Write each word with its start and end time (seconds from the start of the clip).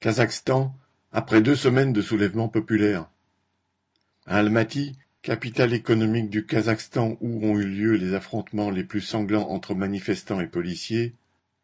Kazakhstan, 0.00 0.74
après 1.12 1.42
deux 1.42 1.54
semaines 1.54 1.92
de 1.92 2.00
soulèvement 2.00 2.48
populaire. 2.48 3.10
À 4.24 4.38
Almaty, 4.38 4.96
capitale 5.20 5.74
économique 5.74 6.30
du 6.30 6.46
Kazakhstan 6.46 7.18
où 7.20 7.44
ont 7.44 7.58
eu 7.58 7.66
lieu 7.66 7.96
les 7.96 8.14
affrontements 8.14 8.70
les 8.70 8.82
plus 8.82 9.02
sanglants 9.02 9.50
entre 9.50 9.74
manifestants 9.74 10.40
et 10.40 10.46
policiers, 10.46 11.12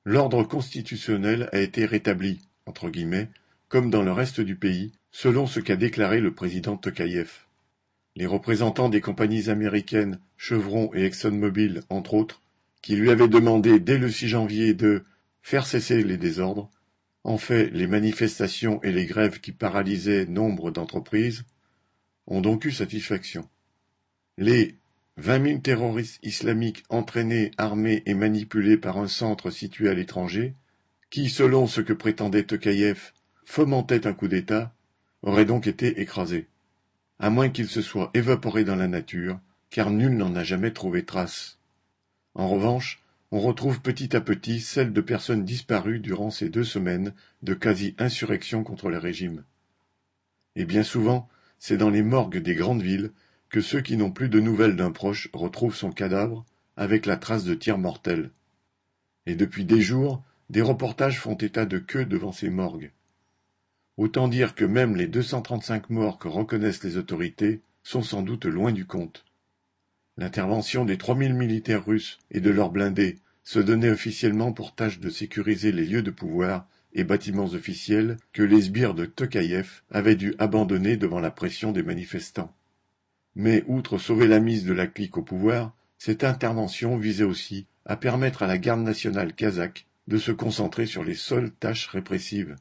l'ordre 0.05 0.43
constitutionnel 0.43 1.49
a 1.53 1.61
été 1.61 1.87
rétabli, 1.87 2.43
entre 2.67 2.91
guillemets, 2.91 3.31
comme 3.71 3.89
dans 3.89 4.03
le 4.03 4.13
reste 4.13 4.43
du 4.43 4.55
pays, 4.55 4.93
selon 5.13 5.47
ce 5.47 5.61
qu'a 5.61 5.77
déclaré 5.77 6.21
le 6.21 6.35
président 6.35 6.77
Tokayev. 6.77 7.47
Les 8.17 8.27
représentants 8.27 8.91
des 8.91 9.01
compagnies 9.01 9.49
américaines 9.49 10.21
Chevron 10.37 10.91
et 10.93 11.07
ExxonMobil, 11.07 11.85
entre 11.89 12.13
autres, 12.13 12.43
qui 12.83 12.97
lui 12.97 13.11
avaient 13.11 13.29
demandé 13.29 13.81
dès 13.81 13.97
le 13.97 14.11
6 14.11 14.29
janvier 14.29 14.75
de 14.75 15.05
faire 15.41 15.67
cesser 15.67 16.03
les 16.03 16.19
désordres, 16.19 16.71
en 17.27 17.39
fait, 17.39 17.71
les 17.71 17.89
manifestations 17.89 18.81
et 18.85 18.93
les 18.93 19.05
grèves 19.05 19.41
qui 19.41 19.51
paralysaient 19.51 20.27
nombre 20.27 20.71
d'entreprises 20.71 21.45
ont 22.29 22.41
donc 22.41 22.65
eu 22.65 22.71
satisfaction. 22.71 23.49
Les 24.39 24.77
vingt 25.17 25.41
mille 25.41 25.61
terroristes 25.61 26.21
islamiques 26.23 26.85
entraînés, 26.89 27.51
armés 27.59 28.05
et 28.07 28.15
manipulés 28.15 28.77
par 28.77 28.99
un 28.99 29.09
centre 29.09 29.51
situé 29.51 29.89
à 29.89 29.95
l'étranger, 29.95 30.55
qui, 31.11 31.29
selon 31.29 31.67
ce 31.67 31.81
que 31.81 31.93
prétendait 31.93 32.45
Tokayev, 32.45 33.11
fomentait 33.45 34.07
un 34.07 34.13
coup 34.13 34.29
d'État, 34.29 34.73
auraient 35.23 35.45
donc 35.45 35.67
été 35.67 36.01
écrasés, 36.01 36.47
à 37.19 37.29
moins 37.29 37.49
qu'ils 37.49 37.69
se 37.69 37.83
soient 37.83 38.13
évaporés 38.15 38.63
dans 38.63 38.77
la 38.77 38.87
nature, 38.87 39.41
car 39.71 39.91
nul 39.91 40.17
n'en 40.17 40.37
a 40.37 40.45
jamais 40.45 40.71
trouvé 40.71 41.05
trace. 41.05 41.59
En 42.35 42.49
revanche, 42.49 43.03
on 43.33 43.41
retrouve 43.41 43.81
petit 43.81 44.15
à 44.15 44.21
petit 44.21 44.61
celle 44.61 44.93
de 44.93 45.01
personnes 45.01 45.45
disparues 45.45 45.99
durant 45.99 46.31
ces 46.31 46.49
deux 46.49 46.65
semaines 46.65 47.13
de 47.43 47.55
quasi-insurrection 47.55 48.63
contre 48.63 48.89
le 48.89 48.99
régime. 48.99 49.45
Et 50.55 50.65
bien 50.65 50.83
souvent, 50.83 51.29
c'est 51.59 51.77
dans 51.77 51.91
les 51.91 52.03
morgues 52.03 52.39
des 52.39 52.55
grandes 52.55 52.83
villes 52.83 53.13
que 53.49 53.61
ceux 53.61 53.81
qui 53.81 53.97
n'ont 53.97 54.11
plus 54.11 54.29
de 54.29 54.41
nouvelles 54.41 54.77
d'un 54.77 54.91
proche 54.91 55.29
retrouvent 55.33 55.77
son 55.77 55.91
cadavre 55.91 56.45
avec 56.77 57.07
la 57.07 57.17
trace 57.17 57.45
de 57.45 57.55
tirs 57.55 57.79
mortels. 57.79 58.31
Et 59.27 59.35
depuis 59.35 59.65
des 59.65 59.81
jours, 59.81 60.23
des 60.51 60.63
reportages 60.63 61.21
font 61.21 61.35
état 61.35 61.67
de 61.67 61.79
queues 61.79 62.07
devant 62.07 62.33
ces 62.33 62.51
morgues. 62.51 62.93
Autant 63.97 64.29
dire 64.29 64.55
que 64.55 64.65
même 64.65 64.95
les 64.95 65.09
235 65.09 65.91
morts 65.91 66.19
que 66.19 66.29
reconnaissent 66.29 66.85
les 66.85 66.97
autorités 66.97 67.61
sont 67.83 68.03
sans 68.03 68.23
doute 68.23 68.45
loin 68.45 68.73
du 68.73 68.87
compte. 68.87 69.26
L'intervention 70.19 70.87
des 70.87 70.97
3000 70.97 71.35
militaires 71.35 71.85
russes 71.85 72.19
et 72.31 72.41
de 72.41 72.51
leurs 72.51 72.71
blindés 72.71 73.19
se 73.45 73.59
donnait 73.59 73.91
officiellement 73.91 74.53
pour 74.53 74.75
tâche 74.75 74.99
de 74.99 75.11
sécuriser 75.11 75.73
les 75.73 75.85
lieux 75.85 76.03
de 76.03 76.11
pouvoir 76.11 76.67
et 76.95 77.05
bâtiments 77.05 77.45
officiels 77.45 78.17
que 78.33 78.43
les 78.43 78.63
sbires 78.63 78.95
de 78.95 79.05
Tokayev 79.05 79.83
avaient 79.91 80.17
dû 80.17 80.35
abandonner 80.39 80.97
devant 80.97 81.21
la 81.21 81.31
pression 81.31 81.71
des 81.71 81.83
manifestants. 81.83 82.55
Mais 83.35 83.63
outre 83.67 83.99
sauver 83.99 84.27
la 84.27 84.41
mise 84.41 84.65
de 84.65 84.73
la 84.73 84.87
clique 84.87 85.19
au 85.19 85.23
pouvoir, 85.23 85.77
cette 85.99 86.25
intervention 86.25 86.97
visait 86.97 87.25
aussi 87.25 87.67
à 87.85 87.97
permettre 87.97 88.43
à 88.43 88.47
la 88.47 88.57
garde 88.57 88.81
nationale 88.81 89.35
kazakh 89.35 89.87
de 90.09 90.17
se 90.17 90.33
concentrer 90.33 90.87
sur 90.87 91.05
les 91.05 91.15
seules 91.15 91.53
tâches 91.53 91.89
répressives. 91.89 92.57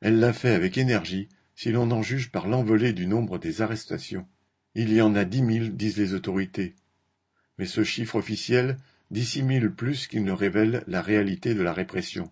Elle 0.00 0.18
l'a 0.18 0.32
fait 0.32 0.54
avec 0.54 0.76
énergie 0.76 1.28
si 1.54 1.70
l'on 1.70 1.92
en 1.92 2.02
juge 2.02 2.32
par 2.32 2.48
l'envolée 2.48 2.92
du 2.92 3.06
nombre 3.06 3.38
des 3.38 3.62
arrestations. 3.62 4.26
Il 4.74 4.92
y 4.92 5.00
en 5.00 5.14
a 5.14 5.24
dix 5.24 5.42
mille, 5.42 5.76
disent 5.76 5.96
les 5.96 6.14
autorités, 6.14 6.74
mais 7.58 7.66
ce 7.66 7.84
chiffre 7.84 8.16
officiel 8.16 8.76
dissimule 9.10 9.72
plus 9.72 10.06
qu'il 10.06 10.24
ne 10.24 10.32
révèle 10.32 10.84
la 10.86 11.02
réalité 11.02 11.54
de 11.54 11.62
la 11.62 11.72
répression. 11.72 12.30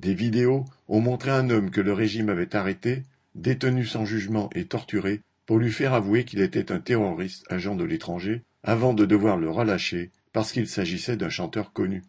Des 0.00 0.14
vidéos 0.14 0.64
ont 0.88 1.00
montré 1.00 1.30
un 1.30 1.50
homme 1.50 1.70
que 1.70 1.80
le 1.80 1.92
régime 1.92 2.30
avait 2.30 2.56
arrêté, 2.56 3.04
détenu 3.34 3.84
sans 3.86 4.04
jugement 4.04 4.50
et 4.54 4.64
torturé, 4.64 5.20
pour 5.46 5.58
lui 5.58 5.70
faire 5.70 5.94
avouer 5.94 6.24
qu'il 6.24 6.40
était 6.40 6.72
un 6.72 6.80
terroriste 6.80 7.44
agent 7.50 7.74
de 7.74 7.84
l'étranger, 7.84 8.42
avant 8.62 8.94
de 8.94 9.04
devoir 9.04 9.36
le 9.36 9.50
relâcher 9.50 10.10
parce 10.32 10.52
qu'il 10.52 10.68
s'agissait 10.68 11.16
d'un 11.16 11.28
chanteur 11.28 11.72
connu. 11.72 12.02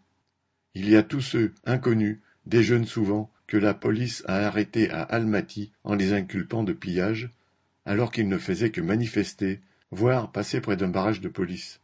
Il 0.76 0.90
y 0.90 0.96
a 0.96 1.04
tous 1.04 1.22
ceux, 1.22 1.54
inconnus, 1.66 2.20
des 2.46 2.64
jeunes 2.64 2.86
souvent, 2.86 3.32
que 3.48 3.58
la 3.58 3.74
police 3.74 4.24
a 4.28 4.46
arrêtés 4.48 4.90
à 4.90 5.02
Almaty 5.02 5.72
en 5.84 5.96
les 5.96 6.14
inculpant 6.14 6.64
de 6.64 6.74
pillage, 6.74 7.30
alors 7.86 8.12
qu'ils 8.12 8.30
ne 8.30 8.38
faisaient 8.38 8.72
que 8.72 8.80
manifester, 8.80 9.60
voire 9.92 10.32
passer 10.32 10.62
près 10.62 10.78
d'un 10.78 10.88
barrage 10.88 11.20
de 11.20 11.28
police. 11.28 11.81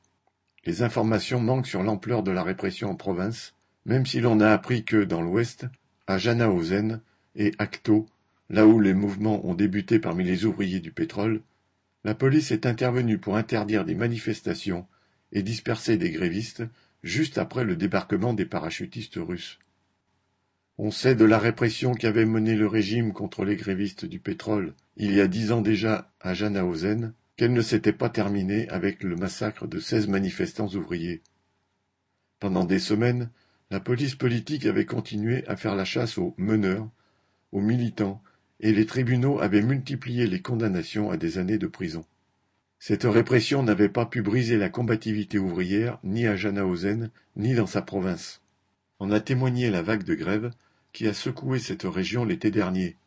Les 0.67 0.81
informations 0.81 1.39
manquent 1.39 1.66
sur 1.66 1.81
l'ampleur 1.81 2.23
de 2.23 2.31
la 2.31 2.44
répression 2.44 2.89
en 2.89 2.95
province, 2.95 3.55
même 3.85 4.05
si 4.05 4.19
l'on 4.19 4.41
a 4.41 4.51
appris 4.51 4.83
que, 4.83 5.05
dans 5.05 5.22
l'ouest, 5.22 5.66
à 6.07 6.17
Janaozen 6.17 7.00
et 7.38 7.53
Akto, 7.57 8.05
là 8.50 8.67
où 8.67 8.81
les 8.81 8.94
mouvements 8.94 9.47
ont 9.47 9.53
débuté 9.53 9.97
parmi 9.97 10.25
les 10.25 10.44
ouvriers 10.44 10.81
du 10.81 10.91
pétrole, 10.91 11.39
la 12.03 12.16
police 12.16 12.51
est 12.51 12.66
intervenue 12.66 13.17
pour 13.17 13.38
interdire 13.38 13.85
des 13.85 13.95
manifestations 13.95 14.85
et 15.31 15.41
disperser 15.41 15.95
des 15.95 16.11
grévistes 16.11 16.63
juste 17.01 17.38
après 17.38 17.63
le 17.63 17.78
débarquement 17.78 18.34
des 18.34 18.45
parachutistes 18.45 19.19
russes. 19.25 19.59
On 20.78 20.91
sait 20.91 21.16
de 21.16 21.23
la 21.23 21.39
répression 21.39 21.94
qu'avait 21.94 22.25
menée 22.25 22.57
le 22.57 22.67
régime 22.67 23.13
contre 23.13 23.45
les 23.45 23.55
grévistes 23.55 24.03
du 24.03 24.19
pétrole 24.19 24.73
il 24.97 25.13
y 25.13 25.22
a 25.22 25.29
dix 25.29 25.53
ans 25.53 25.61
déjà 25.61 26.11
à 26.19 26.34
Janaozen, 26.34 27.13
qu'elle 27.38 27.53
ne 27.53 27.62
s'était 27.62 27.94
pas 27.94 28.09
terminée 28.09 28.68
avec 28.70 29.03
le 29.03 29.16
massacre 29.16 29.68
de 29.68 29.80
seize 29.80 30.08
manifestants 30.08 30.68
ouvriers. 30.70 31.22
Pendant 32.40 32.66
des 32.66 32.80
semaines, 32.80 33.30
la 33.70 33.80
police 33.80 34.16
politique 34.16 34.66
avait 34.66 34.86
continué 34.86 35.47
à 35.47 35.56
faire 35.56 35.76
la 35.76 35.86
chasse 35.86 36.18
aux 36.18 36.34
meneurs, 36.38 36.90
aux 37.52 37.62
militants, 37.62 38.22
et 38.59 38.74
les 38.74 38.88
tribunaux 38.88 39.40
avaient 39.40 39.62
multiplié 39.62 40.26
les 40.26 40.42
condamnations 40.42 41.12
à 41.12 41.18
des 41.18 41.38
années 41.38 41.59
de 41.59 41.68
prison. 41.68 42.06
Cette 42.80 43.03
répression 43.03 43.62
n'avait 43.64 43.90
pas 43.90 44.06
pu 44.06 44.22
briser 44.22 44.58
la 44.58 44.70
combativité 44.70 45.38
ouvrière 45.38 46.00
ni 46.03 46.26
à 46.26 46.36
Janaozen 46.36 47.12
ni 47.36 47.53
dans 47.53 47.68
sa 47.68 47.81
province. 47.81 48.42
En 49.00 49.12
a 49.12 49.20
témoigné 49.20 49.70
la 49.70 49.84
vague 49.84 50.03
de 50.03 50.16
grève 50.16 50.52
qui 50.92 51.08
a 51.08 51.14
secoué 51.14 51.59
cette 51.59 51.84
région 51.84 52.26
l'été 52.26 52.50
dernier. 52.50 52.97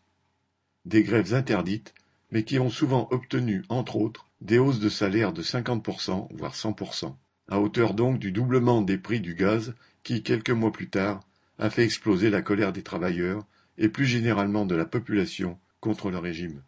Des 0.85 1.03
grèves 1.03 1.35
interdites 1.35 1.95
mais 2.31 2.45
qui 2.45 2.59
ont 2.59 2.71
souvent 2.71 3.09
obtenu, 3.11 3.65
entre 3.69 3.97
autres, 3.97 4.27
des 4.41 4.59
hausses 4.59 4.81
de 4.81 4.89
salaire 4.89 5.33
de 5.33 5.43
50%, 5.43 6.29
voire 6.35 6.55
100%, 6.55 7.15
à 7.49 7.61
hauteur 7.61 7.95
donc 7.95 8.19
du 8.19 8.33
doublement 8.33 8.83
des 8.83 8.99
prix 8.99 9.21
du 9.21 9.35
gaz 9.35 9.75
qui, 10.03 10.23
quelques 10.23 10.51
mois 10.51 10.73
plus 10.73 10.89
tard, 10.89 11.21
a 11.59 11.71
fait 11.71 11.85
exploser 11.85 12.31
la 12.31 12.43
colère 12.43 12.73
des 12.73 12.83
travailleurs 12.83 13.45
et 13.77 13.89
plus 13.89 14.07
généralement 14.07 14.67
de 14.67 14.75
la 14.75 14.87
population 14.87 15.59
contre 15.81 16.11
le 16.11 16.19
régime. 16.19 16.63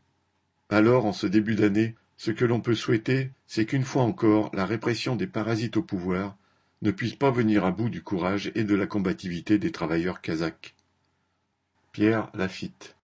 Alors, 0.68 1.06
en 1.06 1.12
ce 1.12 1.26
début 1.26 1.54
d'année, 1.54 1.94
ce 2.16 2.30
que 2.30 2.44
l'on 2.44 2.60
peut 2.60 2.74
souhaiter, 2.74 3.30
c'est 3.46 3.66
qu'une 3.66 3.84
fois 3.84 4.02
encore, 4.02 4.50
la 4.54 4.66
répression 4.66 5.16
des 5.16 5.26
parasites 5.26 5.76
au 5.76 5.82
pouvoir 5.82 6.36
ne 6.82 6.90
puisse 6.90 7.14
pas 7.14 7.30
venir 7.30 7.64
à 7.64 7.70
bout 7.70 7.88
du 7.88 8.02
courage 8.02 8.50
et 8.54 8.64
de 8.64 8.74
la 8.74 8.86
combativité 8.86 9.58
des 9.58 9.70
travailleurs 9.70 10.20
kazakhs. 10.20 10.74
Pierre 11.92 12.30
Lafitte 12.34 12.96